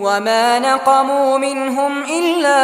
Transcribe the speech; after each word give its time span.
وما 0.00 0.58
نقموا 0.58 1.38
منهم 1.38 2.02
إلا 2.02 2.58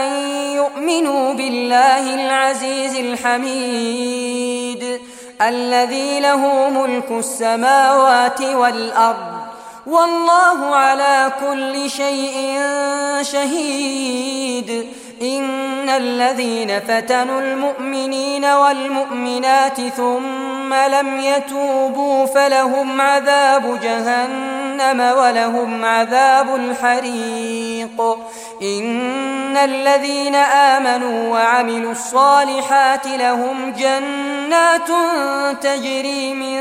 أن 0.00 0.12
يؤمنوا 0.56 1.32
بالله 1.32 2.14
العزيز 2.14 2.96
الحميد 2.96 5.00
الذي 5.42 6.20
له 6.20 6.70
ملك 6.70 7.10
السماوات 7.10 8.40
والأرض 8.40 9.38
والله 9.86 10.76
على 10.76 11.32
كل 11.40 11.90
شيء 11.90 12.60
شهيد 13.22 14.86
إن 15.22 15.88
الذين 15.88 16.80
فتنوا 16.80 17.40
المؤمنين 17.40 18.44
والمؤمنات 18.44 19.80
ثم 19.80 20.74
لم 20.74 21.20
يتوبوا 21.20 22.26
فلهم 22.26 23.00
عذاب 23.00 23.80
جهنم 23.82 24.57
ولهم 24.80 25.84
عذاب 25.84 26.54
الحريق. 26.54 28.16
إن 28.62 29.56
الذين 29.56 30.34
آمنوا 30.34 31.32
وعملوا 31.32 31.92
الصالحات 31.92 33.06
لهم 33.06 33.74
جنات 33.78 34.88
تجري 35.60 36.34
من 36.34 36.58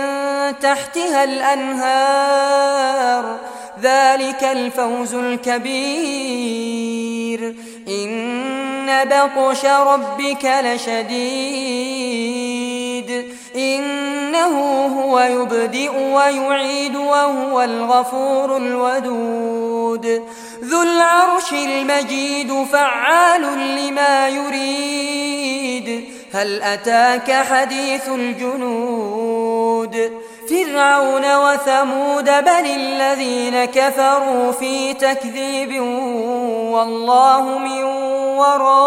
تحتها 0.60 1.24
الأنهار. 1.24 3.38
ذلك 3.82 4.44
الفوز 4.44 5.16
الكبير. 5.16 7.56
إن 7.88 9.06
بطش 9.06 9.66
ربك 9.66 10.52
لشديد. 10.64 12.18
إنه 13.56 14.87
هو 15.08 15.20
يبدئ 15.20 15.98
ويعيد 15.98 16.96
وهو 16.96 17.62
الغفور 17.62 18.58
الودود. 18.58 20.24
ذو 20.64 20.82
العرش 20.82 21.54
المجيد 21.54 22.64
فعال 22.72 23.42
لما 23.76 24.30
يريد. 24.30 26.06
هل 26.34 26.62
أتاك 26.62 27.32
حديث 27.32 28.10
الجنود؟ 28.10 30.12
فرعون 30.50 31.36
وثمود 31.36 32.26
بل 32.26 32.66
الذين 32.66 33.66
كفروا 33.66 34.52
في 34.52 34.94
تكذيب 34.94 35.82
والله 36.72 37.58
من 37.58 37.84
ورائهم 38.38 38.87